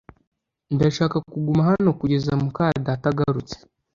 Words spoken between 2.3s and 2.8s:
muka